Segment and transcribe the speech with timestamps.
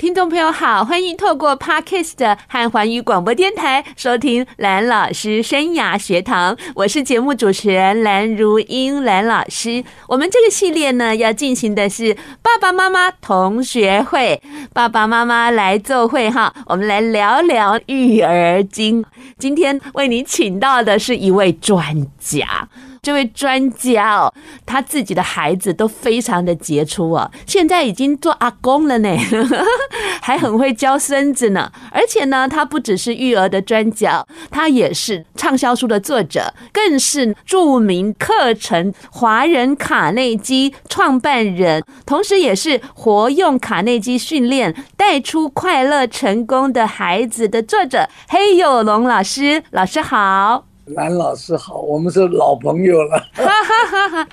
[0.00, 9.84] 听众朋友好，欢迎透过 Podcast 和环宇广播电台收听蓝老师生涯学堂，我是节目主持人蓝如英蓝老师。
[10.08, 14.40] 我们这个系列呢，要进行的是爸爸妈妈同学会，
[14.72, 19.04] 爸爸妈妈来做会哈，我们来聊聊育儿经。
[19.38, 22.70] 今天为你请到的是一位专家。
[23.02, 24.32] 这位专家哦，
[24.66, 29.16] 他自己的孩子都非常的杰出啊，现在已经做阿公了呢，
[30.20, 31.72] 还很会教孙子呢。
[31.90, 48.08] 而且呢，他不只是育儿的专家，他也是畅销书的作者，更是著名课程华人卡内基创办人，同时也是活用卡内基训练带出快乐成功的孩子的作者。
[48.28, 50.69] 黑幼龙老师，老师好。
[50.94, 53.22] 蓝老师好，我们是老朋友了。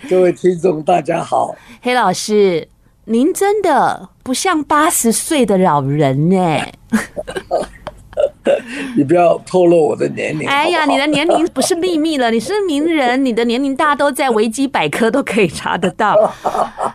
[0.09, 2.67] 各位听众大家好，黑老师，
[3.05, 6.61] 您真的不像八十岁的老人呢。
[8.95, 10.47] 你不要透露我的年龄。
[10.47, 16.33] 哎呀，你的年龄不是秘密了，你是名人， 你的年龄大家都在维基百科都可以查得到。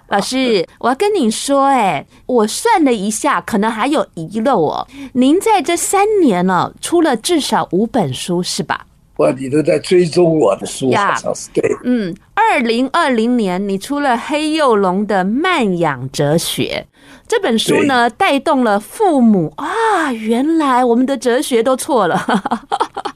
[0.09, 4.89] 老师，我要跟你说，哎，我算了一下，可能还有遗漏哦。
[5.13, 8.87] 您在这三年呢，出了至少五本书，是吧？
[9.23, 11.63] 哇，你都在追踪我的书，好像是对。
[11.85, 16.87] 嗯，二零二零年你出了黑幼龙的慢养哲学
[17.29, 22.27] 这本书呢，带动了父母啊，原来我们的哲学都错了。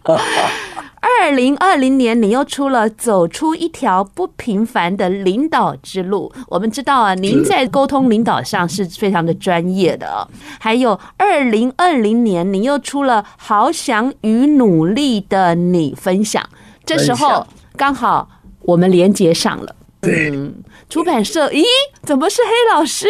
[1.20, 6.32] 二零二零年，你又出了《走出一条不平凡的领导之路》。
[6.48, 10.28] 我们知道啊，您在沟通领导上是非常的专业的。
[10.60, 16.42] 还有二零二零年，你又出了《好想与努力的你分享》。
[16.84, 18.28] 这时候刚好
[18.60, 19.74] 我们连接上了。
[20.02, 21.64] 嗯，出版社，咦，
[22.02, 23.08] 怎么是黑老师？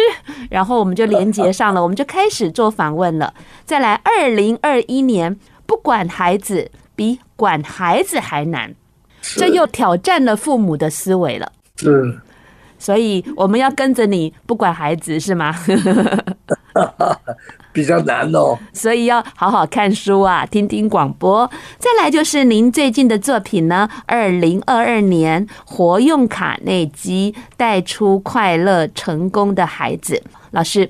[0.49, 3.33] 然后我们就连接上了，我们就开始做访问了。
[3.65, 6.71] 再来，二零二一年，不管孩子。
[6.97, 8.73] 比管孩子还难，
[9.21, 11.49] 这又挑战了父母的思维了。
[11.77, 12.19] 是，
[12.77, 15.55] 所以我们要跟着你不管孩子是吗？
[17.71, 18.57] 比较难哦。
[18.73, 21.49] 所以要好好看书啊，听听广播。
[21.77, 30.89] 再来就是您最近的作品呢，二零二二年活用卡内基带出快乐成功的孩子，老师。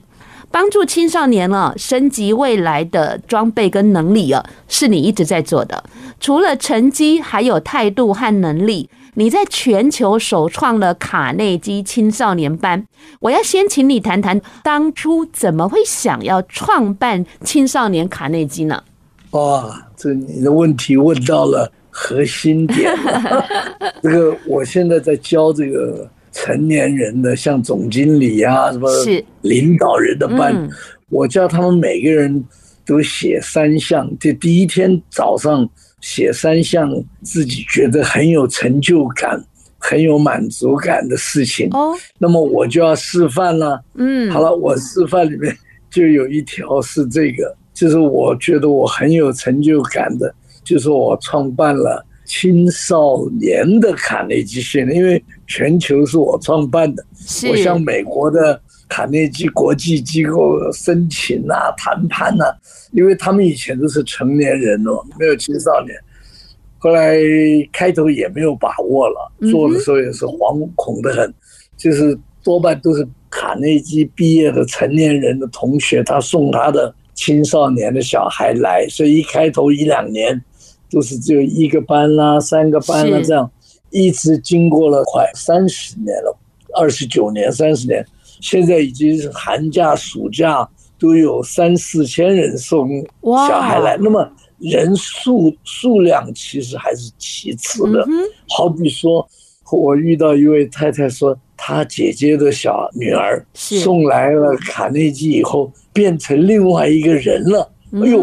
[0.49, 5.83] 帮助青少年了升级未来的装备跟能力啊，是你一直在做的。
[6.19, 8.89] 除了成绩，还有态度和能力。
[9.15, 12.85] 你在全球首创了卡内基青少年班。
[13.19, 18.83] 我要先请你谈谈当初怎么会想要创办青少年卡内基呢？
[19.31, 23.45] 哇，这你的问题问到了核心点了。
[24.03, 26.09] 这个我现在在教这个。
[26.37, 28.87] 成年人的像总经理啊，什么
[29.41, 30.69] 领导人的班，嗯、
[31.09, 32.45] 我叫他们每个人
[32.85, 35.67] 都写三项，就第一天早上
[35.99, 36.93] 写三项
[37.23, 39.43] 自己觉得很有成就感、
[39.79, 41.67] 很有满足感的事情。
[41.71, 43.81] 哦，那么我就要示范了。
[43.95, 45.57] 嗯，好了，我示范里面
[45.89, 50.31] 就有一条是这个，就是我觉得我很有成就感的，
[50.63, 52.05] 就是我创办了。
[52.27, 57.03] 青少年的卡内基训练，因为全球是我创办的，
[57.49, 62.53] 我向美国的卡内基国际机构申请啊、谈判啊，
[62.91, 65.97] 因为他们以前都是成年人哦，没有青少年。
[66.79, 67.17] 后来
[67.71, 71.33] 开头也没有把握了，做的时候也是惶恐的很，
[71.77, 80.43] 就是多半都是卡内基毕业的成年人的同学，他送他的青少年的小孩来，所以一开头一两年。
[80.89, 83.49] 都是只有一个班啦、三个班啦，这样
[83.89, 86.37] 一直经过了快三十年了，
[86.75, 88.05] 二十九年、三十年，
[88.41, 90.67] 现在已经是寒假、暑假
[90.99, 92.89] 都有三四千人送
[93.23, 93.97] 小孩来。
[93.97, 94.29] 那么
[94.59, 98.05] 人数数量其实还是其次的。
[98.47, 99.27] 好比说，
[99.71, 107.69] 我遇到一位太太说，她姐姐的小女儿送来了卡内基以后，变成另外一个人了。
[107.93, 108.21] 哎呦，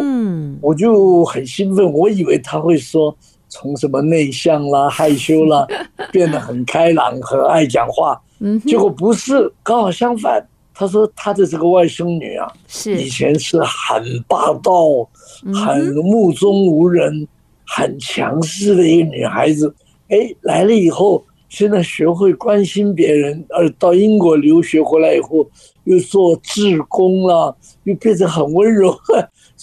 [0.61, 3.16] 我就很兴奋，我以为他会说
[3.49, 5.66] 从什么内向啦、害羞啦，
[6.12, 8.20] 变得很开朗很爱讲话。
[8.66, 10.46] 结果不是，刚好相反。
[10.76, 15.08] 他说他的这个外甥女啊，是以前是很霸道、
[15.55, 17.28] 很目中无人、
[17.64, 19.72] 很强势的一个女孩子。
[20.08, 25.49] 哎，来了以后现在学会关心别人，而到英国留学回来以后，
[25.84, 28.93] 又做志工了，又变得很温柔。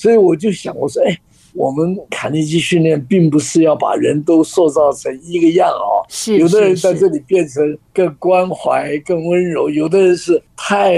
[0.02, 1.16] 所以我就想，我说，哎，
[1.54, 6.02] 我们卡内基训练并不是要把人都塑造成一个样哦。
[6.10, 10.96] 是，有的人在这里变成更关怀、更温柔；有的人是太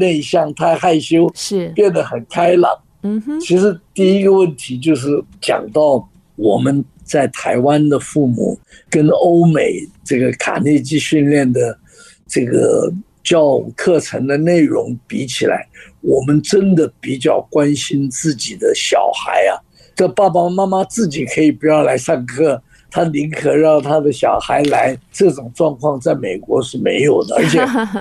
[0.00, 2.76] 内向、太害羞，是变得很开朗。
[3.04, 3.38] 嗯哼。
[3.38, 6.04] 其实第一个问题就是讲到
[6.34, 8.58] 我们在台湾的父母
[8.90, 9.74] 跟欧美
[10.04, 11.78] 这个卡内基训练的
[12.26, 12.92] 这个
[13.30, 15.64] 教课程的内容比起来。
[16.00, 19.54] 我们真的比较关心自己的小孩啊，
[19.94, 22.60] 这爸爸妈妈自己可以不要来上课，
[22.90, 24.98] 他宁可让他的小孩来。
[25.12, 27.60] 这种状况在美国是没有的， 而且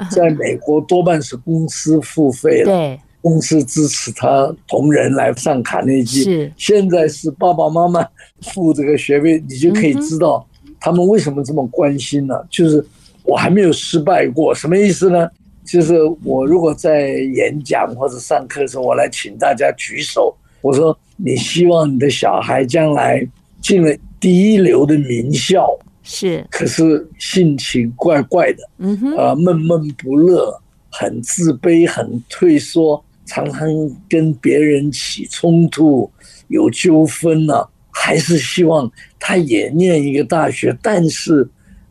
[0.10, 6.24] 在美国多半是公司付费了，公司支持他同仁来上卡内基。
[6.24, 8.04] 是，现在是爸爸妈妈
[8.42, 10.48] 付这个学费，你就可以知道
[10.80, 12.36] 他们为什么这么关心呢？
[12.50, 12.84] 就是
[13.30, 15.30] 我还没有失败过，什么意思呢？
[15.64, 15.94] 就是
[16.24, 20.36] 我如果在演讲或者上课的时候，我来请大家举手。
[20.62, 23.26] 我说：“你希望你的小孩将来
[23.62, 30.60] 进了第一流的名校，是，可是性情怪怪的，嗯哼，呃，闷闷不乐，
[30.90, 33.70] 很自卑，很退缩，常常
[34.10, 36.12] 跟别人起冲突，
[36.48, 37.54] 有纠纷呢？
[37.92, 41.48] 还是希望他也念一个大学，但是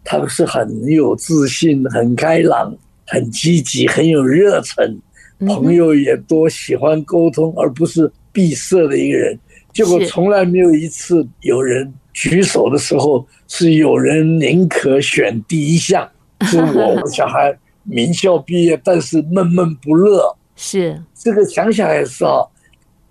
[0.09, 2.75] 他是很有自信，很开朗。”
[3.11, 4.99] 很积极，很有热忱，
[5.47, 9.41] 朋友也多，喜欢沟通，而不是闭塞的一个人。
[9.73, 16.07] 结果从来没有一次有人举手的时候是有人宁可选第一项，
[16.45, 20.37] 是我小孩名校毕业，但是闷闷不乐。
[20.55, 22.45] 是这个想想也是啊，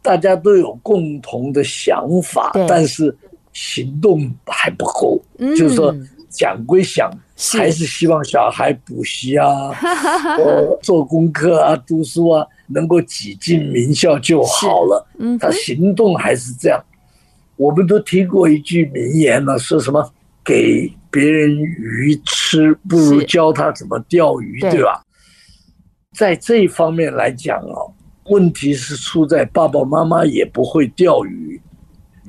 [0.03, 3.17] 大家都有共同的想法，但是
[3.51, 5.19] 行动还不够，
[5.57, 5.91] 就是说。
[6.37, 7.09] 讲归讲，
[7.57, 9.71] 还是希望小孩补习啊，
[10.81, 15.07] 做功课啊，读书啊，能够挤进名校就好了。
[15.17, 16.79] 嗯，他行动还是这样。
[17.55, 20.13] 我们都听过一句名言了，说什么
[20.45, 25.01] “给别人鱼吃，不如教他怎么钓鱼”，对吧？
[26.15, 27.81] 在这一方面来讲啊，
[28.25, 31.59] 问题是出在爸爸妈妈也不会钓鱼。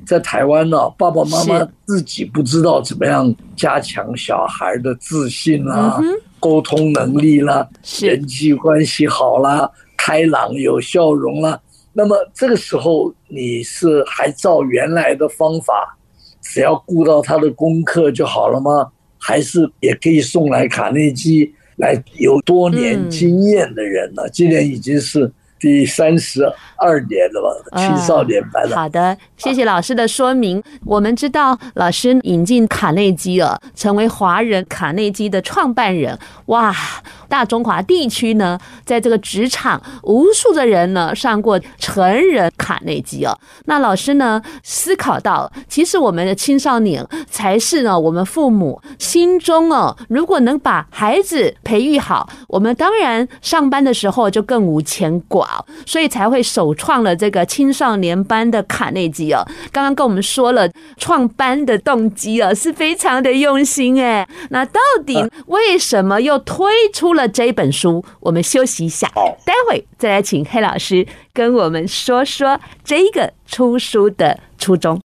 [0.05, 6.01] 在台湾呢、啊，爸爸妈妈自己不知道怎么样加强小孩的自信啦、啊、
[6.39, 7.67] 沟通能力啦、
[8.01, 11.59] 人际关系好啦、开朗有笑容啦。
[11.93, 15.97] 那么这个时候，你是还照原来的方法，
[16.41, 18.89] 只要顾到他的功课就好了吗？
[19.17, 24.27] 还是也可以送来卡内基来有多年经验的人呢？
[24.29, 25.31] 今年已经是。
[25.59, 26.43] 第三十
[26.77, 28.75] 二年了吧，青少年班了。
[28.75, 30.63] 好的，谢谢老师的说明。
[30.85, 36.17] 我们知道老师引进卡内基了，成为华人卡内基的创办人。
[36.45, 36.73] 哇，
[37.27, 38.57] 大中华地区呢，
[38.89, 43.37] 在这个职场，无数的人呢上过成人卡内基哦。
[43.65, 55.47] 那老师呢思考到，其实我们的青少年才是呢我们父母心中哦，如果能把孩子培育好，我们当然上班的时候就更无牵挂。
[55.85, 59.45] 所以才会首创了这个青少年班的卡内基哦。
[59.71, 64.27] 刚刚跟我们说了创班的动机哦，是非常的用心哎。
[64.49, 68.03] 那到底为什么又推出了这本书？
[68.21, 69.07] 我们休息一下，
[69.45, 74.99] 待会再来请黑老师跟我们说说这个出书的初衷。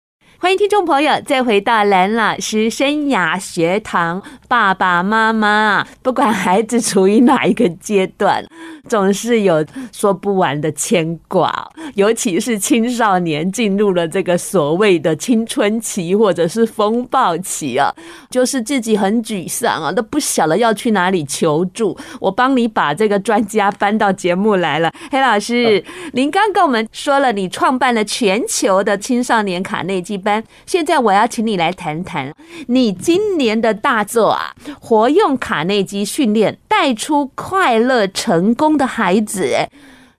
[0.42, 4.24] 欢迎听众朋友再回到蓝老师生涯学堂。
[4.48, 8.44] 爸爸妈妈，不管孩子处于哪一个阶段，
[8.90, 11.70] 总是有说不完的牵挂。
[11.94, 17.94] 尤其是青少年进入了这个所谓的青春期或者是风暴期啊，
[18.32, 21.96] 就是自己很沮丧啊，都不晓得要去哪里求助。
[22.20, 25.82] 我帮你把这个专家搬到节目来了，黑老师，
[26.14, 30.31] 您刚跟我们说了，你创办了全球的青少年卡内基班，
[30.66, 32.34] 现在我要请你来谈谈
[32.68, 34.54] 你今年的大作啊。
[34.80, 39.56] 活用卡内基训练带出快乐成功的孩子，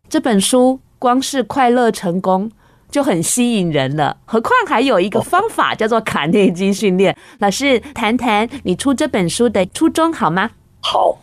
[0.09, 2.51] 这本书光是快乐成功
[2.91, 7.17] 就很吸引人了，何况还有一个方法叫做卡内基训练。
[7.39, 10.51] 老师谈谈你出这本书的初衷好吗？
[10.81, 11.19] 好，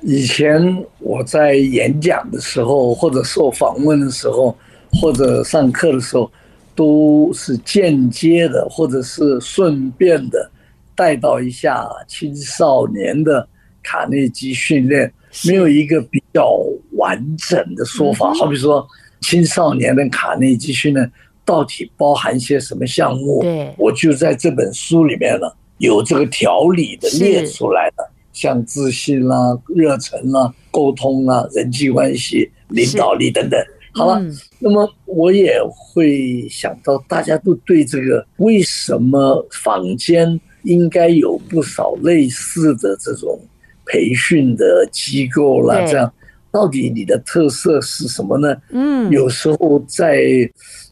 [0.00, 4.56] 以前我在演讲的时候，或者受访问的时候，
[5.00, 6.30] 或者上课的时候，
[6.74, 10.50] 都是间接的，或者是顺便的。
[10.94, 13.48] 带到一下青少年的
[13.82, 15.10] 卡内基训练，
[15.46, 16.60] 没有一个比较
[16.92, 18.32] 完整的说法。
[18.34, 18.86] 好比说，
[19.22, 21.10] 青少年的卡内基训练
[21.46, 23.40] 到底包含些什么项目？
[23.40, 33.58] 对，我就在这本书里面呢，有这个条理的列出来了，像自信啦、啊、热忱啦、啊、沟通啊、人际关系、领导力等等。
[33.94, 43.38] 好了，嗯、那么我也会想到，大家都对这个为什么坊间应该有不少类似的这种
[43.84, 46.10] 培训的机构啦，这样
[46.50, 48.56] 到底你的特色是什么呢？
[48.70, 50.24] 嗯，有时候在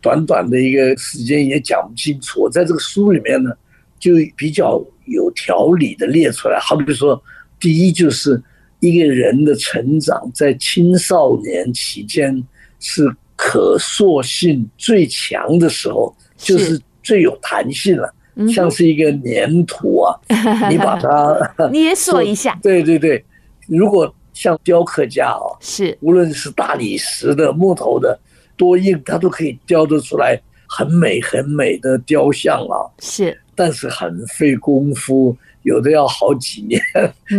[0.03, 2.43] 短短的一个时间也讲不清楚。
[2.43, 3.51] 我在这个书里面呢，
[3.99, 6.59] 就比较有条理的列出来。
[6.61, 7.19] 好比说，
[7.59, 8.43] 第一就是
[8.81, 12.45] 一个人的成长在青少年期间。
[12.81, 18.13] 是可塑性最强的时候，就是最有弹性了，
[18.53, 20.19] 像是一个粘土啊，
[20.69, 21.39] 你把它
[21.71, 22.59] 捏塑一下。
[22.63, 23.25] 对对对，
[23.67, 28.19] 如果像雕刻家啊，是无论是大理石的、木头的，
[28.57, 32.85] 多硬，它都可以雕得出来很美很美的雕像啊。
[32.99, 36.81] 是，但是很费功夫，有的要好几年，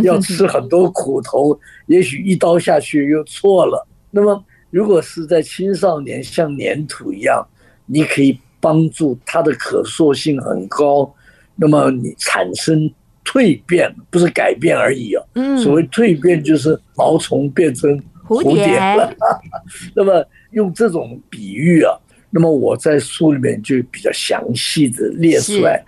[0.03, 3.88] 要吃很多苦头，也许一刀下去又错了。
[4.10, 4.43] 那么。
[4.71, 7.45] 如果是在青少年，像粘土一样，
[7.85, 11.13] 你可以帮助他的可塑性很高，
[11.55, 12.89] 那么你产生
[13.25, 15.23] 蜕变，不是改变而已哦。
[15.35, 19.13] 嗯，所谓蜕变就是毛虫变成蝴蝶了。
[19.93, 21.93] 那么用这种比喻啊，
[22.29, 25.83] 那么我在书里面就比较详细的列出来。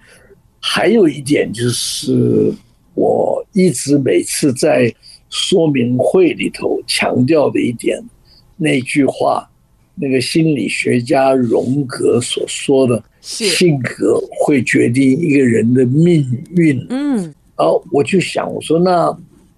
[0.60, 2.54] 还有一点就是，
[2.96, 4.94] 我一直每次在
[5.30, 8.02] 说明会里头强调的一点。
[8.58, 9.50] 那句话，
[9.96, 16.86] 那个心理学家荣格所说的“性格会决定一个人的命运”。
[16.90, 17.16] 嗯，
[17.58, 19.16] 然后我就想，我说那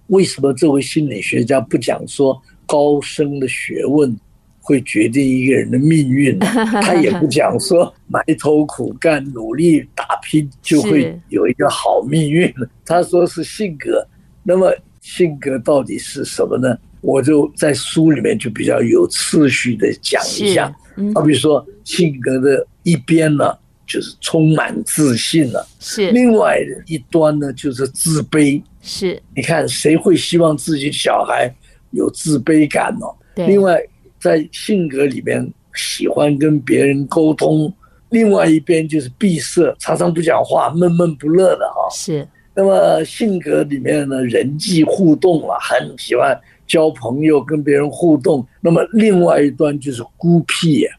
[0.08, 4.16] 为什么这位心理学家不讲说高深的学问
[4.60, 6.38] 会决定一个人的命运？
[6.40, 12.52] 他也不讲说埋头苦干、努力打拼就会有一个好命运。
[12.84, 14.06] 他说是性格。
[14.42, 16.76] 那么性格到底是什么呢？
[17.00, 20.74] 我就在书里面就比较有次序的讲一下，
[21.14, 31.52] 好比说性格的一边呢，就是充满自信了，是另外一端呢就是自卑，是你看谁会希望自己小孩
[31.92, 33.06] 有自卑感呢？
[33.34, 33.80] 对，另外
[34.18, 37.72] 在性格里面喜欢跟别人沟通，
[38.08, 41.86] 另外一边就是闭塞，常常不讲话，闷闷不乐的啊。
[41.92, 46.36] 是，那么性格里面呢，人际互动啊，很喜欢。
[46.66, 50.92] 交朋友，跟别人互动，那么另外一端就是孤僻呀。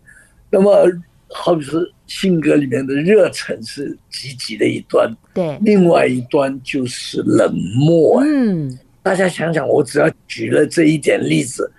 [0.50, 0.72] 那么，
[1.30, 8.22] 好比是性格里面的热忱是积极的一端，对，另外一端就是冷漠。
[8.24, 11.72] 嗯，大家想想，我只要举了这一点例子，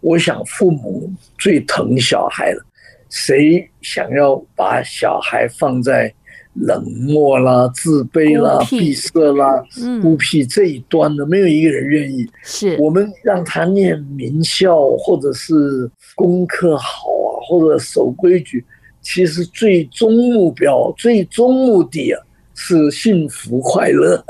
[0.00, 2.64] 我想父母最疼小孩了，
[3.10, 6.14] 谁想要把小孩放在？
[6.54, 9.64] 冷漠啦，自卑啦，闭塞啦，
[10.02, 12.28] 孤僻这一端的，没有一个人愿意。
[12.42, 18.62] 是我们让他念名校，或者是功课好啊，或者守规矩，
[19.00, 22.20] 其实最终目标、最终目的啊，
[22.54, 24.22] 是幸福快乐。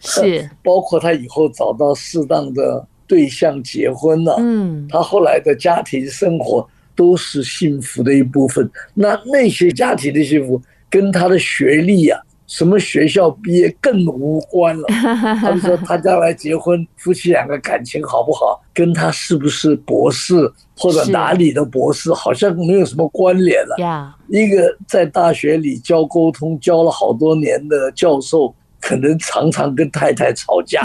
[0.00, 8.68] 是， 包括他以后找到适当的对象结婚了，嗯，他后来的家庭生活都是幸福的一部分。
[8.94, 10.58] 那那些家庭的幸福。
[10.90, 14.84] 跟他的学历呀、啊，什么学校毕业更无关了。
[15.40, 20.34] 他们说他将来结婚，夫妻两个感情好不好，跟他是不是博士
[20.76, 24.14] 或者哪里的博士，好像没有什么关联了。
[24.28, 30.82] 一个在大学里教沟通教了好多年的教授，可能常常跟太太吵架。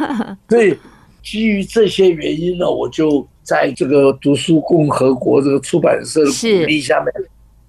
[0.48, 0.76] 所以
[1.22, 7.12] 基于这些原因呢，我就在这个读书共和国这个出版社的鼓励下面。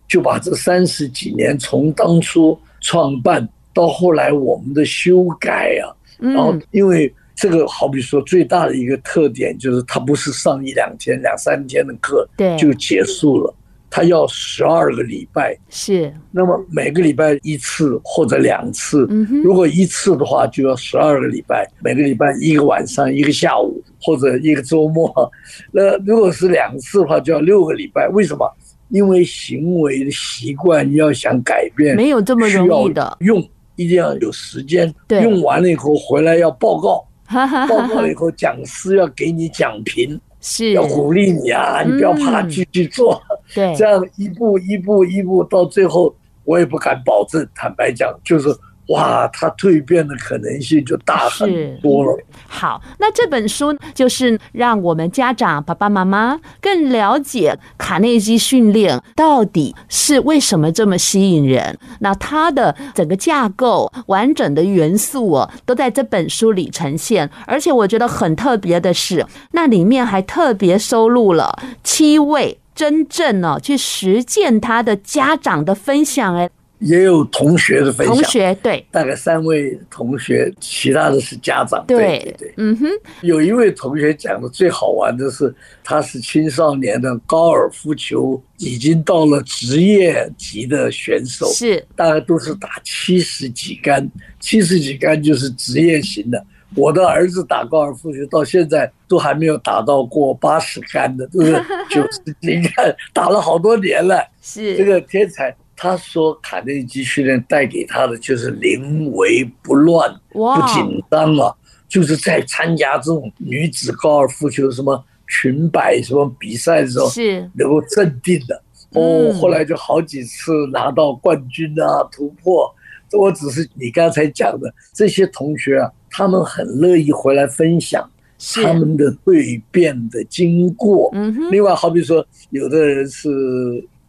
[0.10, 13.54] 就把这三十几年，从当初创办到后来我们的修改啊，然后因为这个好比说最大的一个特点就是它不是上一两天、两三天的课就结束了，
[13.90, 16.14] 它要十二个礼拜，是。
[16.32, 19.08] 那么每个礼拜一次或者两次，
[19.44, 25.32] 如果一次的话就要十二个礼拜，每个礼拜一个晚上、一个下午或者一个周末。
[25.72, 28.10] 那如果是两次的话，就要六个礼拜。
[28.10, 28.52] 为什么？
[28.90, 33.18] 因为行为的习惯要想改变，没有这么容易的。
[33.22, 33.40] 用
[33.76, 34.94] 一定要有时间，
[35.24, 37.06] 用完了以后回来要报告，
[37.68, 43.22] 报告了以后讲师要给你讲评，是要鼓励你啊，你不要怕，继续做。
[43.56, 47.48] 对，这样一步一步一步到最后，我也不敢保证。
[47.56, 48.50] 坦白讲，就是
[48.90, 52.18] 哇，他蜕变的可能性就大很多了。
[52.48, 61.78] 好，那这本书就是让我们家长、爸爸妈妈更了解卡内基训练到底是为什么这么吸引人。
[62.00, 67.30] 那它的整个架构、完整的元素哦，都在这本书里呈现。
[67.46, 76.50] 而且我觉得很特别的是，那里面还特别收录了七位真正呢去实践他的家长的分享，哎。
[76.80, 81.84] 也有同学的分享，同学对，大概三位同学，其他的是家长。
[81.86, 82.88] 对对对，嗯哼，
[83.22, 94.10] 有一位同学讲的最好玩的是，他是青少年的高尔夫球已经到了职业级的选手，是大概都是打七十几杆，
[94.40, 96.44] 七十几杆就是职业型的。
[96.76, 101.52] 我的儿子打高尔夫球到现在都还没有打到过八十杆的，都是
[101.90, 104.24] 九十几杆，打了好多年了。
[104.42, 105.54] 是这个天才。
[105.82, 111.56] 他说：“卡内基训练带给他的就是临危不乱、不紧张啊，
[111.88, 118.62] 就是在参加这种女子高尔夫球什么裙摆什么比赛的时候，是能够镇定的。
[118.90, 122.70] 哦，后来就好几次拿到冠军啊，突破。
[123.14, 128.06] 我只是你刚才讲的这些同学啊，他们很乐意回来分享
[128.38, 131.10] 他们的蜕变的经过。
[131.52, 133.30] 另外，好比说，有的人是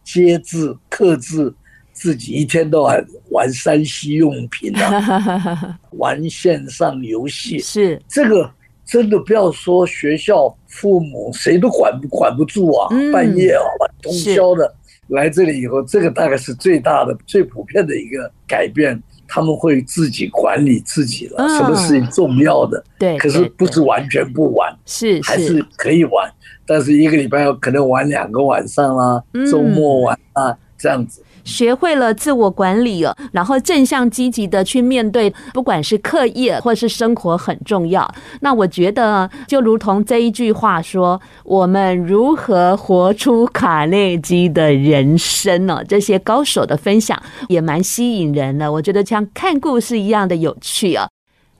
[0.03, 1.55] 接字刻字。”
[2.01, 8.49] 自己一天到晚玩 3C 用品啊， 玩线上游戏，是这个
[8.83, 12.89] 真的不要说学校、父母谁都管不管不住啊！
[13.13, 14.73] 半夜啊，玩通宵的
[15.09, 18.99] 来这里以后，这个大概是最大的、最普遍的一个改变。
[19.33, 26.29] 他们会自己管理自己了，什么事情重要的，对，可是不是完全不玩，是还是可以玩，
[26.65, 31.23] 但是一个礼拜要可能玩两个晚上啦，周末玩啊，这样子。
[31.43, 38.09] 学会了自我管理了，然后正向积极的去面对，不管是课业或是生活很重要。
[38.41, 51.07] 那我觉得就如同这一句话说：“我们如何活出卡内基的人生呢？”这些高手的分享也蛮吸引人的，我觉得像看故事一样的有趣啊。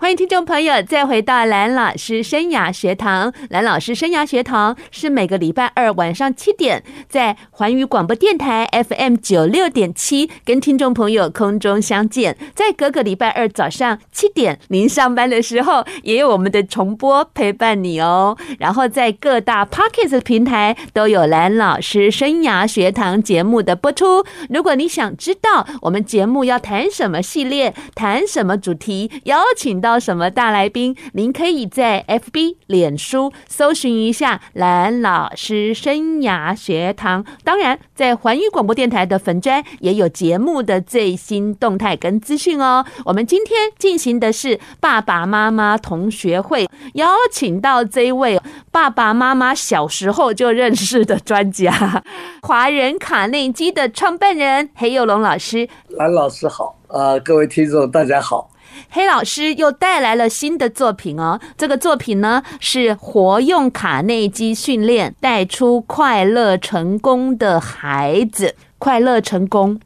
[0.01, 3.31] 欢迎听众朋友再回到蓝老师生涯学堂。
[3.51, 12.35] 蓝老师生涯学堂是每个礼拜二晚上七点在环宇广播电台 FM 九六点七跟听众朋友空中相见。
[12.55, 18.35] 在各个礼拜二早上七点，您上班的时候也有我们的重播陪伴你哦。
[18.57, 24.25] 然后在各大 Pocket 平台都有蓝老师生涯学堂节目的播出。
[24.49, 29.90] 如果你想知道我们节目要谈什么系列、谈什么主题，邀请到。
[29.99, 30.95] 什么大来宾？
[31.13, 37.25] 您可以在 FB、脸书搜寻一下蓝老师生涯学堂。
[37.43, 42.85] 当然，在环宇广播电台的粉专也有节目的最新动态跟资讯哦。
[43.05, 48.39] 我们今天进行的是爸爸妈妈同学会，邀请到这位
[48.71, 52.03] 爸爸妈妈小时候就认识的专家——
[52.43, 55.67] 华人卡内基的创办人黑幼龙老师。
[55.89, 58.50] 蓝老师好，呃，各位听众大家好。
[58.89, 68.55] 黑老师又带来了新的作品哦，这个作品呢是活用卡内基训练带出快乐成功的孩子。
[68.77, 69.79] 快乐成功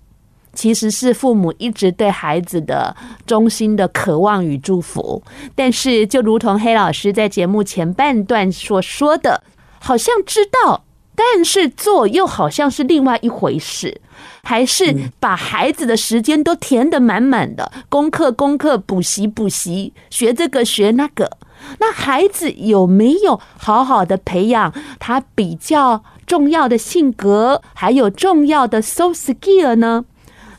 [0.54, 2.95] 其实是父母一直对孩子的
[3.26, 5.21] 衷心的渴望与祝福，
[5.54, 9.43] 但是就如同黑老师在节目前半段所说的，
[9.80, 10.85] 好像知道，
[11.15, 14.01] 但是做又好像是另外一回事。
[14.43, 21.32] 还是把孩子的时间都填得满满的，功课功课，补习补习，学这个学那个。
[21.80, 30.06] 那孩子有没有好好的培养他比较重要的性格，还有重要的 soft skill 呢？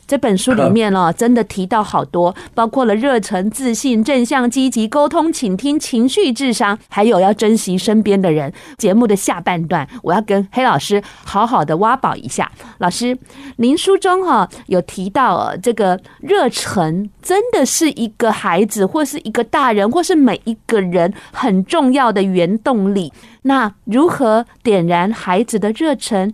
[0.07, 8.51] 这本书里面呢，真的提到好多，包括了热忱、自信、正向、积极、沟通、倾听、情绪、智商，还有要珍惜身边的人。
[8.77, 12.49] 节目的下半段，我要跟黑老师好好的挖宝一下。
[12.77, 13.17] 老师，
[13.57, 23.11] 您书中哈有提到，这个热忱真的是一个孩子，或是一个大人，或是每一个人很重要的原动力。
[23.41, 26.33] 那如何点燃孩子的热忱，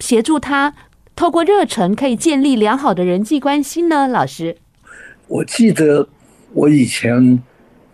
[0.00, 0.74] 协助他？
[1.16, 4.06] 透过热忱可以建立良好的人际关系呢？
[4.06, 4.54] 老师，
[5.28, 6.06] 我记得
[6.52, 7.42] 我以前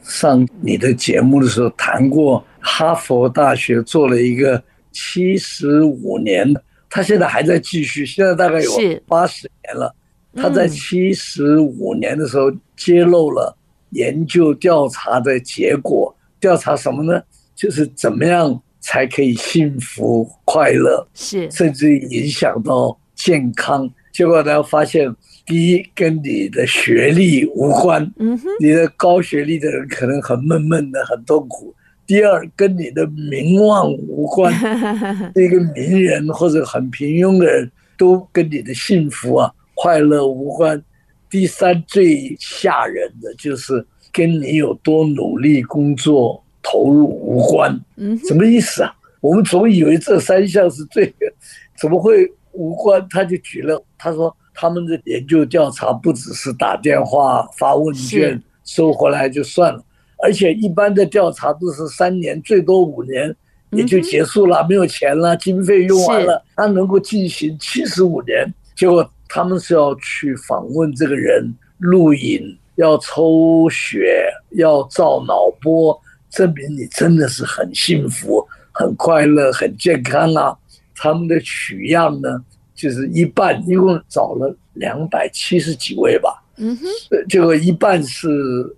[0.02, 6.52] 上你的节目的时候谈过，哈佛大学做了一个七十五年，
[6.90, 8.72] 他现在还在继续，现在大概有
[9.06, 9.94] 八十年了。
[10.34, 13.56] 他在七十五年的时候揭露了
[13.90, 17.22] 研究调查的结果，调查什么呢？
[17.54, 22.98] 就是怎么样才可以幸福快乐，是甚至影响到。
[23.24, 25.14] 健康，结果呢，发现
[25.46, 31.72] 第一跟你的学历无关，嗯哼，你的高学历的人可能很闷闷的，很痛苦。
[32.04, 34.52] 第二，跟你的名望无关，
[35.36, 40.82] 一个名人或者很平庸的人都跟你的幸福啊、快乐无关。
[41.30, 47.80] 第三，最吓人的就是跟你有多努力工作投入无关。
[47.96, 48.92] 嗯，什么意思啊？
[49.20, 51.14] 我们总以为这三项是最，
[51.80, 53.06] 怎么会无关？
[53.10, 59.82] 他就举了，他说他们的研究调查不只是打电话发问卷收回来就算了。
[60.22, 63.34] 而且一般的调查都是三年，最多五年
[63.70, 68.46] 也就结束了，没有钱了，经费用完了，他能够进行七十五年。
[68.76, 80.56] 结果他们是要去访问这个人，录影，要抽血，要照脑波，证明你真的是很幸福、很快乐、很健康啊。
[80.94, 82.42] 他们的取样呢，
[82.74, 86.42] 就是一半，一共找了两百七十几位吧。
[86.56, 86.84] 嗯哼，
[87.28, 88.28] 结果一半是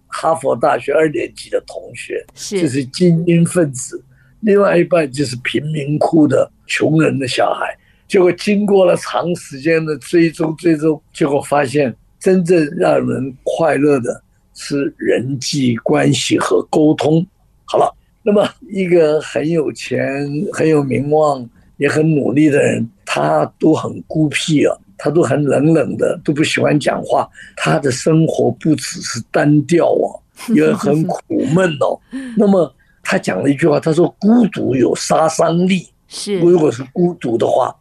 [0.07, 3.97] 哈佛大学二年级的同学，是就是精英分子；
[4.41, 7.77] 另外一半就是贫民窟的穷人的小孩。
[8.07, 14.23] 结果经过了长时间的追踪追踪，结果发现真正让人快乐的
[14.55, 17.27] 是人际关系和沟通。
[17.65, 24.77] 好了，那么一个很有钱、很有名望、也很努力的人，他都很孤僻啊。
[24.97, 27.29] 他都很冷冷的，都不喜欢讲话。
[27.57, 30.23] 他的生活不只是单调哦，
[30.55, 31.21] 也很苦
[31.53, 31.99] 闷哦。
[32.39, 37.75] 那么他讲了一句话，他说：“孤独有杀伤力。”是，如果是孤独的话，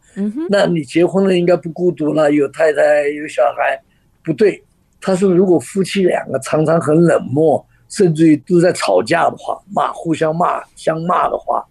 [0.50, 3.80] 那你结婚了应该不孤独了，有太太有小孩，
[4.22, 4.62] 不对。
[5.00, 11.64] 他说：“如果夫妻两个常常很冷漠，甚至于都在吵架的话，骂互相骂相骂的话，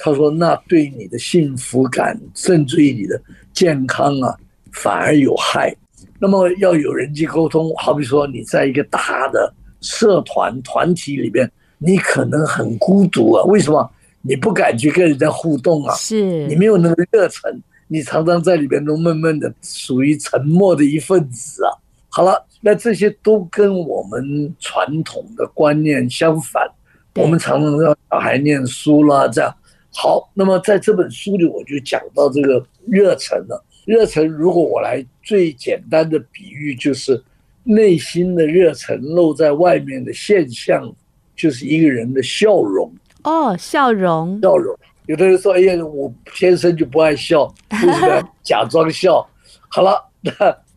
[0.00, 3.20] 他说那对你的幸福感，甚至于你的
[3.52, 4.34] 健康啊。”
[4.72, 5.74] 反而有害。
[6.20, 13.42] 那么要有人际沟通，好比说你在一个大的社团团体里边，你可能很孤独啊。
[13.46, 13.90] 为什么？
[14.22, 15.92] 你不敢去跟人家互动啊？
[15.96, 21.74] 是你没有那个热忱，你常常在里边都闷闷的，属于沉默的一份子啊。
[22.08, 26.62] 好了，那这些都跟我们传统的观念相反。
[27.16, 29.52] 我们常常让小孩念书啦，这样
[29.92, 30.30] 好。
[30.34, 33.64] 那么在这本书里，我就讲到这个热忱了。
[33.86, 37.22] 热忱，如果我来最简单的比喻，就是
[37.64, 40.94] 内心的热忱露在外面的现象，
[41.34, 42.92] 就是一个人的笑容。
[43.24, 44.76] 哦，笑容，笑容。
[45.06, 49.26] 有的人说：“哎呀，我天生就不爱笑，为什么要 假装笑？”
[49.68, 50.32] 好了，那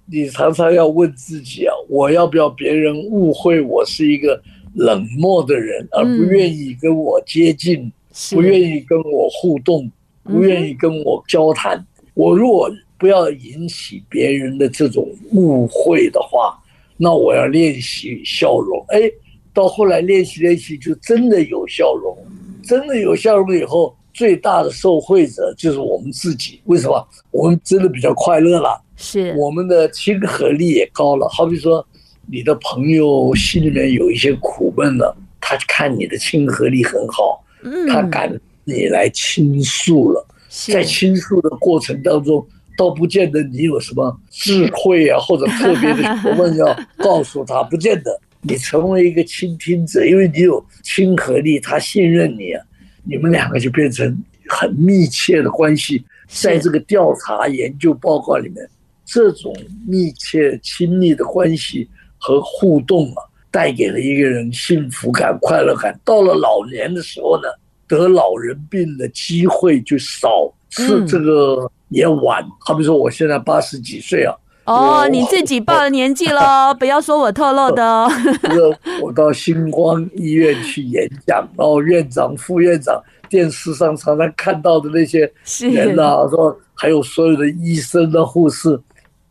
[0.06, 4.42] 你常常要问自己啊，我要不要别人误会我是一个
[4.74, 7.92] 冷漠的人，而不愿意跟我接近，
[8.32, 9.92] 不愿意跟我互动，
[10.24, 11.86] 不愿意跟我交谈？
[12.14, 16.58] 我如果不要引起别人的这种误会的话，
[16.96, 18.86] 那我要练习笑容。
[18.90, 19.12] 哎，
[19.54, 22.16] 到后来练习练习，就真的有笑容，
[22.64, 26.62] 真的有笑容以后，最大的受惠者就是我们自己。
[26.66, 27.08] 为什么？
[27.32, 31.28] 我们真的比较快乐了，是我们的亲和力也高了。
[31.30, 31.86] 好比说，
[32.32, 37.44] 你的朋友心里面有一些苦闷了，他看你的亲和力很好，
[37.88, 42.46] 他敢你来倾诉了，在倾诉的过程当中。
[42.76, 48.20] 倒不见得你有什么智慧啊，或者特别的学问要告诉他，不见得。
[48.42, 52.66] 你成为一个倾听者，因为你有亲和力，他信任你啊，
[53.04, 54.18] 你们两个就变成
[54.50, 56.04] 很密切的关系。
[56.28, 58.68] 在这个调查研究报告里面，
[59.06, 59.56] 这种
[59.88, 63.22] 密切亲密的关系和互动啊，
[63.54, 65.98] 带给了一个人幸福感、快乐感。
[66.04, 67.48] 到了老年的时候呢，
[67.88, 71.72] 得老人病的机会就少，是这个。
[71.90, 74.34] 也晚，好比说我现在八十几岁啊。
[74.64, 78.10] 哦，你自己报了年纪喽， 不要说我透露的哦。
[78.42, 88.80] 这个我到星光医院去演讲，然后院长、副院长，电视上常常看到的那些人啊，说还有所有的医生的护士。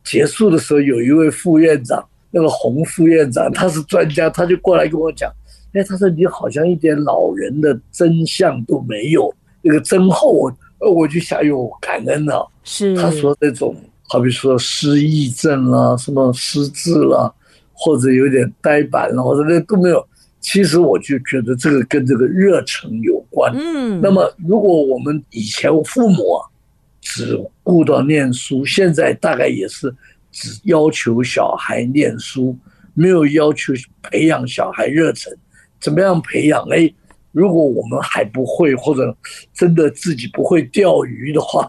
[0.05, 5.31] 结束的时候，有一位副院长，那个洪副院长， 他是专家，他就过来跟我讲，
[5.75, 10.51] 哎，他说你好像一点老人的真相都没有，那个真厚。
[10.85, 12.45] 我就想有感恩了。
[12.65, 13.73] 是他说那种，
[14.09, 17.33] 好比说失忆症啦，什么失智啦，
[17.73, 20.05] 或者有点呆板了，或者那都没有。
[20.41, 23.55] 其实我就觉得这个跟这个热忱有关。
[23.55, 26.51] 嗯，那么如果我们以前父母啊，
[27.01, 29.95] 只顾到念书，现在大概也是
[30.33, 32.59] 只要求小孩念书，
[32.95, 35.33] 没有要求培养小孩热忱。
[35.79, 36.67] 怎么样培养？
[36.71, 36.93] 哎。
[37.35, 39.17] 如果我们还不会，或者
[39.55, 41.67] 真的自己不会钓鱼的话，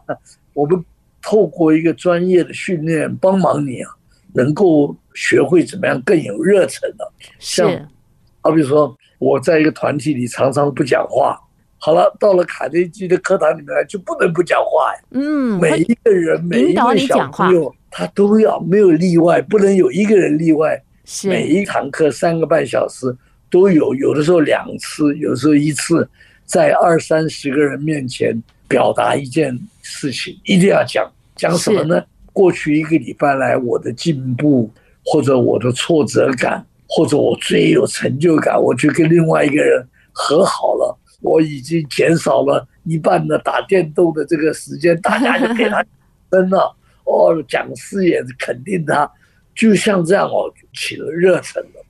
[0.54, 0.84] 我们
[1.22, 3.90] 透过一个专业的训练帮忙你啊，
[4.34, 7.14] 能够学会怎么样更有热忱了。
[7.40, 7.72] 像，
[8.42, 11.40] 好比说我在一个团体里常常不讲话，
[11.78, 15.02] 好了，到了卡内基的课堂里面来就不能不讲话呀。
[15.12, 20.82] 嗯，每一个人，每一个小朋友，他都要没有例外，不能有一个人例外。
[21.06, 23.16] 是，每一堂课三个半小时
[23.52, 26.10] 都有，有的时候两次，有的时候一次，
[26.44, 31.08] 在二三十个人面前表达一件事情，一定要讲。
[31.36, 32.04] 讲什么呢？
[32.32, 34.72] 过去一个礼拜来，我的进步，
[35.06, 40.98] 或者我的挫折感，或者我最有成就感，我去跟另外一个人和好了。
[41.22, 45.86] 我已经减少了一半的打电动的这个时间，大家就给他
[46.32, 46.76] 分了。
[47.06, 49.10] 哦，讲师也肯定他，
[49.56, 51.86] 就像这样哦，起了热忱了。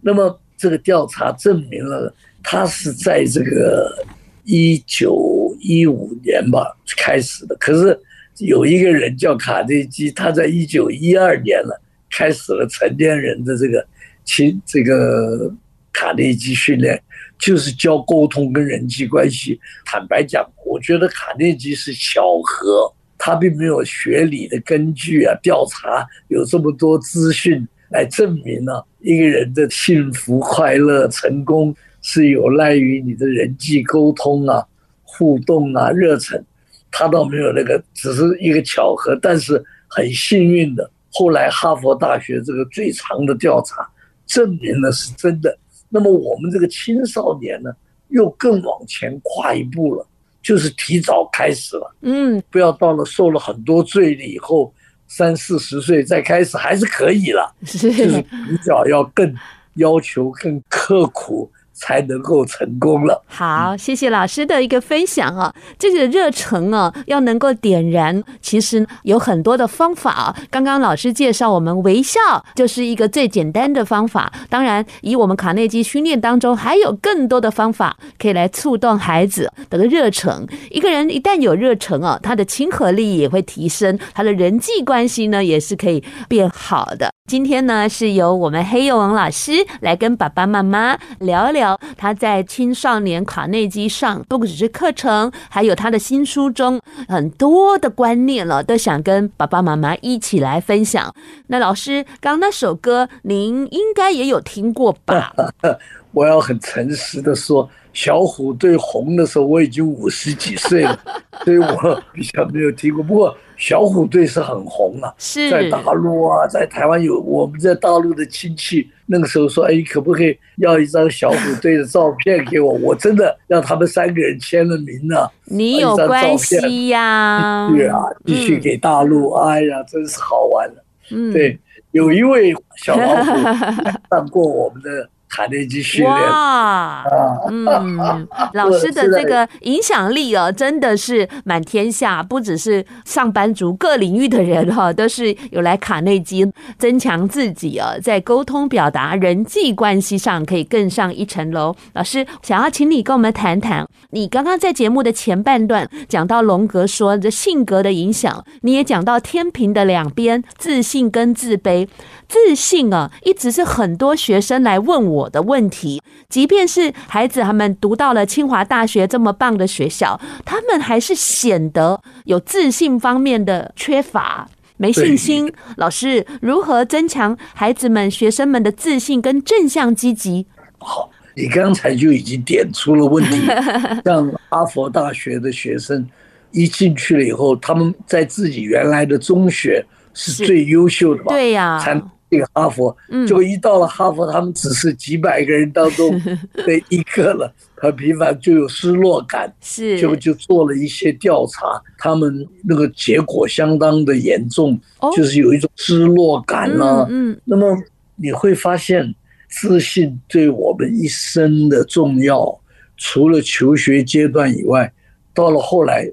[0.00, 4.04] 那么这个调查证明了，他是在这个
[4.44, 7.98] 一九一五年吧开始的，可是。
[8.40, 13.82] 有一个人叫卡内基，他在一九一二年了，开始了成年人的这个
[14.26, 15.50] 亲这个
[15.90, 17.02] 卡内基训练，
[17.38, 19.58] 就是教沟通跟人际关系。
[19.86, 34.64] 坦白讲，我觉得卡内基是巧合，他并没有学理的根据啊，调查有这么多资讯来证明呢、一个人的幸福、快乐、成功是有赖于你的人际沟通啊、
[35.02, 36.44] 互动啊、热忱。
[36.90, 43.86] 他倒没有那个，只是一个巧合，但是很幸运的，后来哈佛大学这个最长的调查
[44.24, 45.58] 证明了是真的。
[45.88, 47.70] 那么我们这个青少年呢，
[48.08, 50.06] 又更往前跨一步了，
[50.46, 51.96] 就是提早开始了。
[52.02, 54.72] 嗯，不要到了受了很多罪了以后，
[55.08, 59.34] 三四十岁再开始还是可以了，就是比较要更
[59.74, 61.50] 要求更刻苦。
[61.76, 63.22] 才能够成功了。
[63.26, 70.36] 好，谢谢老师的一个分享啊，这个热忱啊，要能够点燃，其实有很多的方法啊。
[70.50, 72.20] 刚刚老师介绍，我们微笑
[72.54, 74.32] 就是一个最简单的方法。
[74.48, 80.46] 当然，以我们卡内基训练当中，还有更多的方法可以来触动孩子的热忱。
[80.70, 87.10] 一个人一旦有热忱啊，他的亲和力也会提升，他的人际关系呢也是可以变好的。
[87.28, 91.65] 今天呢，是由我们黑幼王老师来跟爸爸妈妈聊聊
[91.96, 101.14] 他在青少年卡内基上，不只是课程，还有他的新书中很多的观念了，都想跟爸爸妈妈一起来分享。
[101.46, 105.32] 那老师，刚那首歌您应该也有听过吧？
[106.12, 110.98] 我要很诚实的说，小虎队红的时候我已经五十几岁了，
[111.44, 113.02] 所以我比较没有听过。
[113.02, 113.36] 不过。
[113.58, 122.74] 小虎队是很红啊，是在大陆啊，在台湾有我们在大陆的亲戚，那个时候说，哎，可不可以要一张小虎队的照片给我？
[122.82, 125.30] 我真的让他们三个人签了名呢、啊。
[125.46, 127.66] 你有关系呀？
[127.74, 130.84] 对啊，继续给大陆，嗯、哎呀，真是好玩了。
[131.12, 131.58] 嗯，对，
[131.92, 133.42] 有一位小老虎
[134.14, 135.08] 上过我们的。
[135.28, 137.04] 卡内基训练哇，
[137.50, 146.46] 嗯， 老师的这个影响力哦，真的是满天下，不只是上班族，各领域的人哈， 都是有来卡内基
[146.78, 151.74] 增强自己啊，在沟通表达、人际关系上可以更上一层楼。
[151.94, 161.88] 老师想要请你跟我们谈谈，你刚刚在节目的前半段讲到龙格说这性格的影响，你也讲到天平的两边，自信跟自卑。
[162.28, 166.02] 自信啊，一直是很多学生来问我的问题。
[166.28, 175.52] 即便是孩子他们读到了清华大学这么棒的学校，他们还是显得有自信方面的缺乏、没信心。
[175.76, 180.46] 老师如何增强孩子们、学生们的自信跟正向积极？
[180.78, 183.40] 好，你刚才就已经点出了问题。
[184.04, 186.06] 像哈佛大学的学生
[186.50, 191.32] 一进去了以后，他们在自己原来的中学是最优秀的吧？
[191.32, 191.80] 对呀。
[192.28, 196.10] 这个哈佛，结果一到了哈佛，他们只是几百个人当中
[196.54, 204.76] 的一个了，很频繁就有失落感，是，就就做了一些调查，他们那个结果相当的严重，
[205.14, 207.06] 就是有一种失落感了。
[207.08, 207.76] 嗯，那么
[208.16, 209.14] 你会发现，
[209.48, 212.60] 自信对我们一生的重要，
[212.96, 214.92] 除了求学阶段以外，
[215.32, 216.10] 到了后来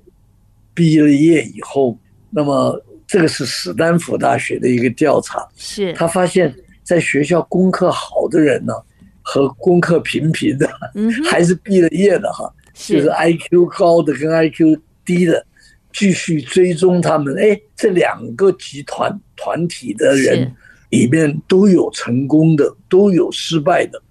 [0.75, 1.97] 毕了业以后，
[2.29, 2.79] 那么。
[3.13, 8.73] 这个是史丹福大学的一个调查，是他发现，在学校功课好的人呢，
[9.21, 10.67] 和功课平平的，
[11.29, 15.45] 还是毕了业的哈，就是 IQ 高的跟 IQ 低的，
[15.93, 17.35] 继续追踪他们。
[17.37, 20.51] 哎，这两个集团团体的人
[20.89, 24.01] 里面都有成功的，都有失败的。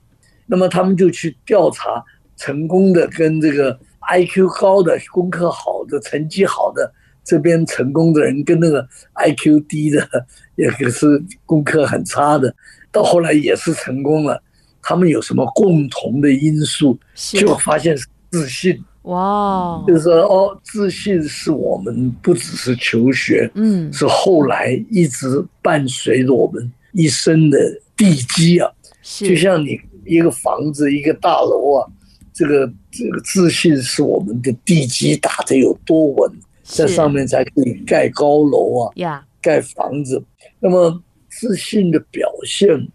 [0.47, 2.01] 那么他们就去调查
[2.37, 3.77] 成功的跟这个
[4.09, 6.95] IQ 高的、功课好的、成绩好的。
[7.25, 10.09] 这边成功的人跟那个 IQ 低的，
[10.57, 12.55] 也可是功课很差的，
[12.91, 14.43] 到后来也是成功了。
[14.83, 16.99] 他们有什么共同的因素？
[17.15, 18.83] 就发现是自信。
[19.03, 27.59] 哇，就是说哦，自信是我们不只是求学，嗯，是后来一直伴随着我们一生的
[27.97, 28.71] 地基啊。
[29.03, 31.87] 就像你一个房子、一个大楼啊，
[32.33, 36.33] 这个这个自信是我们的地基打得有多稳，
[36.63, 38.93] 在上面才可以盖高楼啊，
[39.41, 40.23] 盖房子。
[40.61, 42.89] 那么自信的表现，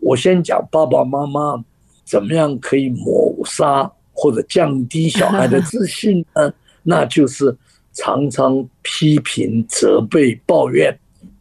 [0.00, 1.64] 我先讲爸爸妈妈
[2.04, 3.90] 怎么样可以抹杀。
[4.16, 6.54] 或者降低小孩的 自信呢？
[6.84, 7.52] 那就是
[7.92, 10.96] 常常批评、责备、抱怨。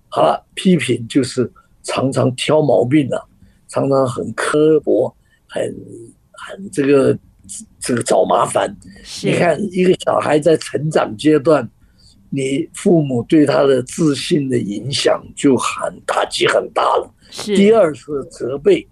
[0.10, 1.48] 好了，批评就是
[1.84, 3.22] 常常挑毛病啊，
[3.68, 5.16] 常常很刻薄，
[5.48, 5.64] 很
[6.32, 7.16] 很这个
[7.80, 8.76] 这个找麻烦。
[9.24, 11.70] 你看一个小孩在成长阶段，
[12.30, 17.14] 你父母对他的自信的影响就很打击很大了。
[17.46, 18.88] 第二是责备，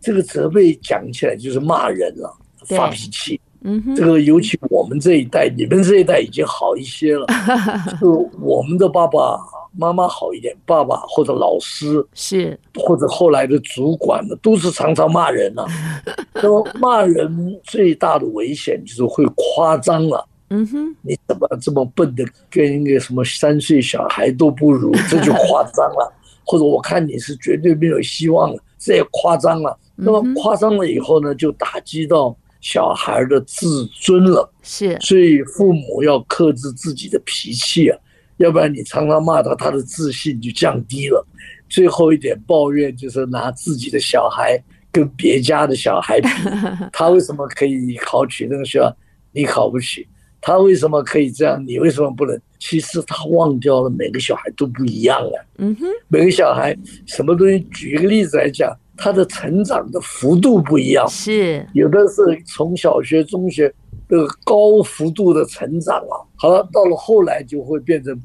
[0.00, 2.38] 这个责备讲起来就是骂人了。
[2.64, 7.26] 发脾气，嗯，这个尤其我们这一代，你们这一代已经好一些了。
[8.00, 9.38] 就我们的爸爸
[9.78, 15.64] 妈妈好一点，爸爸或者老师是，或者后来的主管呢，都是常常骂人了。
[16.34, 20.26] 那么骂人最大的危险就是会夸张了。
[20.50, 26.12] 嗯哼，你怎么这么笨的，跟一个什么三岁小孩都不如，这就夸张了。
[26.44, 29.78] 或者我看你是绝对没有希望了，这也夸张了。
[29.94, 32.36] 那么夸张了以后呢，就打击到。
[32.62, 37.98] 小孩的自尊了，是，所以父母要克制自己的脾气啊，
[38.38, 41.26] 要不然你常常骂他，他的自信就降低了。
[41.68, 44.56] 最后一点抱怨就是拿自己的小孩
[44.92, 46.28] 跟别家的小孩比，
[46.92, 48.96] 他为什么可以考取那个学校，
[49.32, 50.06] 你考不起？
[50.40, 52.40] 他为什么可以这样，你为什么不能？
[52.60, 55.36] 其实他忘掉了每个小孩都不一样啊。
[55.58, 57.58] 嗯哼，每个小孩什么东西？
[57.72, 58.72] 举一个例子来讲。
[58.96, 61.66] 他的成长的幅度不一样，是。
[61.72, 63.72] 有的是从小学、中学
[64.08, 68.20] 这个高幅度的成长啊，好了，到了后来就会变成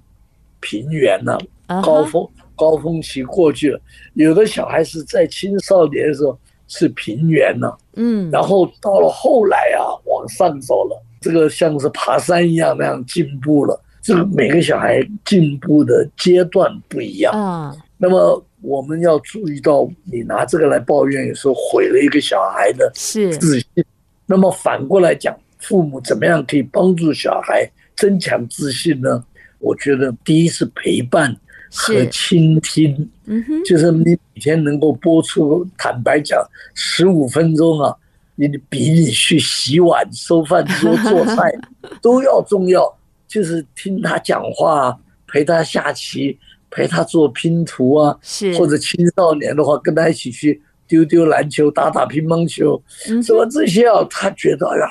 [0.59, 1.39] 平原了，
[1.83, 3.79] 高峰高峰期过去了。
[4.13, 13.81] 有的小孩是在青少年的时候是平原了，嗯，然后到了后来啊，往上走了，这个像是爬山一样那样进步了。
[14.01, 17.33] 这个每个小孩进步的阶段不一样。
[17.33, 18.43] 啊，那么。
[18.61, 23.85] 我们要注意到，你拿这个来抱怨，有时候毁了一个小孩的自信。
[24.25, 29.23] 那么反过来讲，父母怎么样可以帮助小孩增强自信呢？
[29.59, 31.35] 我觉得第一是陪伴
[31.71, 36.39] 和倾听，嗯哼，就是你每天能够播出，坦白讲，
[36.75, 37.95] 十五分钟啊，
[38.35, 41.51] 你比你去洗碗、收饭桌、做菜
[42.01, 42.91] 都要重要。
[43.27, 46.37] 就是听他讲话，陪他下棋。
[46.69, 48.53] 陪他做拼图啊，是。
[48.57, 52.81] 或者青少年的话，跟他一起去丢丢篮球、打打乒乓球，
[53.23, 54.87] 什么这些啊，他觉得哎呀，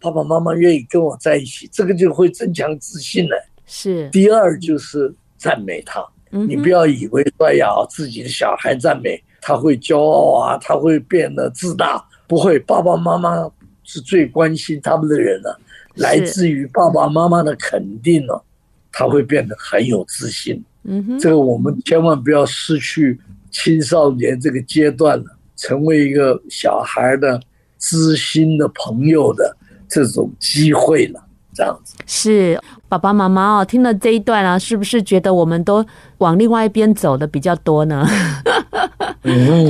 [0.00, 3.48] 爸爸妈妈愿意跟我在一起，这个就会增强自信了。
[3.66, 4.08] 是。
[4.10, 13.50] 第二就是赞美他，你不要以为说呀，自己的小孩赞美他会骄傲啊，他会变得自大，不会，爸爸妈妈
[13.84, 15.60] 是最关心他们的人了，
[15.96, 18.42] 来自于爸爸妈妈的肯定了，
[18.90, 20.62] 他会变得很有自信。
[20.86, 23.18] 嗯哼，这个我们千万不要失去
[23.50, 25.24] 青少年这个阶段了，
[25.56, 27.40] 成为一个小孩的
[27.78, 29.56] 知心的朋友的
[29.88, 31.20] 这种机会了，
[31.54, 31.96] 这样子。
[32.06, 35.84] 是爸爸妈妈哦，听了这一段啊，是不是觉得我们都
[36.18, 38.06] 往另外一边走的比较多呢？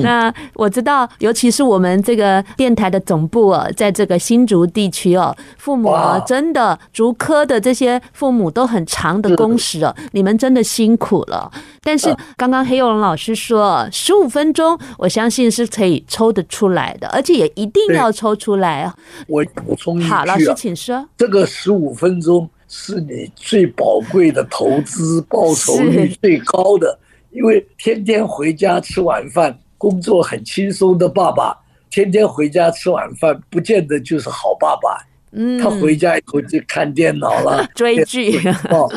[0.02, 11.50] 那我知道，尤其是我们这个电台的总部哦，在这个新竹地区哦，父母啊，真的竹科的这些父母都很长的工时哦，你们真的辛苦了。
[11.82, 18.94] 但是刚刚黑幼龙老师说，十五分钟，我相信是可以抽得出来的，而且也一定要抽出来啊。
[19.26, 21.06] 我补充一句，好，老师请说。
[21.16, 26.98] 这个十五分钟是你最宝贵的投资，报酬率最高的。
[27.30, 31.56] 因为天天回家吃晚饭，工作很轻松的爸爸，
[31.90, 35.04] 天天回家吃晚饭，不见得就是好爸爸。
[35.32, 38.38] 嗯，他回家以后就看电脑了， 追剧，
[38.70, 38.90] 哦，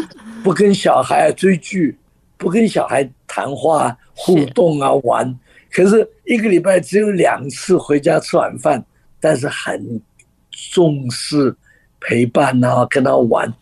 [0.44, 1.98] 不跟小孩追剧，
[2.38, 5.38] 不跟小孩谈话互动啊玩。
[5.72, 8.84] 可是一个礼拜只有两次回家吃晚饭，
[9.20, 10.02] 但是很
[10.50, 11.54] 重视
[12.00, 13.54] 陪伴啊，跟他玩。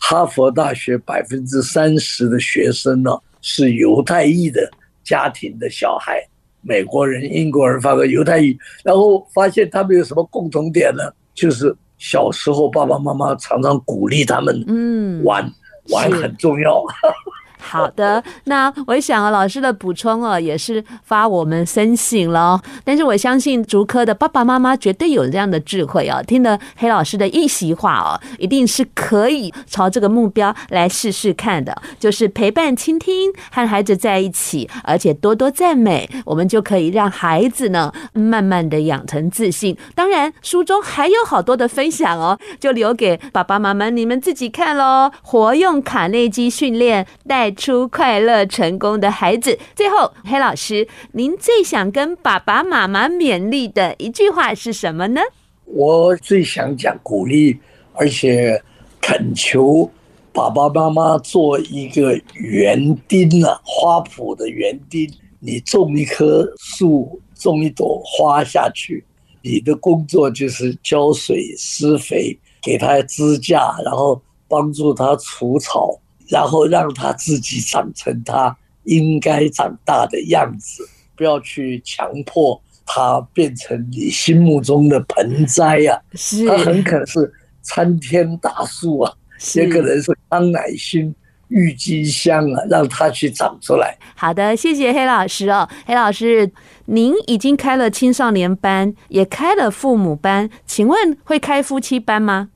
[0.00, 3.16] 哈佛大学百分之三十的学生呢，
[3.46, 4.70] 是犹太裔的
[5.02, 6.26] 家庭的小孩，
[6.62, 11.02] 美国人、英国人，发个犹太裔，然后发现他们有什么共同点呢？
[11.34, 15.44] 就是小时候爸爸妈妈常常鼓励他们，嗯，玩，
[15.90, 16.82] 玩很重要。
[17.64, 22.60] 好的，那我想啊，老师的补充哦，也是发我们深省了。
[22.84, 31.74] 但是我相信竹科的爸爸妈妈绝对有这样的智慧哦，听了黑老师的一席话哦，一定是可以朝这个目标来试试看的。
[31.98, 39.76] 就是陪伴、倾听，和孩子在一起，而且多多赞美，我们就可以让孩子呢，慢慢的养成自信。
[39.94, 45.10] 当然，书中还有好多的分享哦，就留给爸爸妈妈你们自己看喽。
[45.22, 49.58] 活用卡内基训练带出快乐成功的孩子。
[49.74, 55.20] 最后，黑老师，您最想跟爸爸妈妈勉励的一句话是什么呢？
[55.64, 57.58] 我最想讲鼓励，
[57.94, 58.62] 而且
[59.00, 59.90] 恳求
[60.32, 65.10] 爸爸妈妈做一个园丁啊，花圃的园丁。
[65.46, 69.04] 你种一棵树，种一朵花下去，
[69.42, 76.00] 你的工作就是浇水、施肥，给它支架，然后帮助它除草。
[76.28, 86.02] 然后让他自己长成他应该长大的样子，不要去强迫他变成你心目中的盆栽呀、啊。
[86.14, 89.12] 是，他很可能是参天大树啊，
[89.54, 91.14] 也可能是康乃馨。
[91.54, 93.96] 郁金香啊，让它去长出来。
[94.16, 95.68] 好的，谢谢黑老师哦。
[95.86, 96.50] 黑老师，
[96.86, 102.48] 您已经开了青少年班，也开了父母班，请问会开夫妻班吗？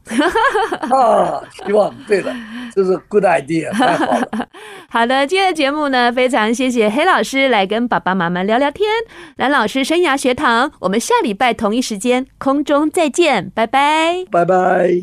[0.90, 1.94] 啊， 希望。
[2.08, 2.34] 对了，
[2.74, 4.48] 这是 good idea，太好了。
[4.90, 8.88] 好的，今天的节目呢，非常谢谢黑老师来跟爸爸妈妈聊聊天。
[9.36, 15.02] 蓝老师生涯学堂，我们下礼拜同一时间空中再见，拜拜，拜拜。